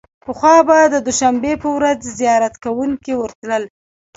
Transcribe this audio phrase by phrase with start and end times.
[0.25, 3.63] پخوا به د دوشنبې په ورځ زیارت کوونکي ورتلل.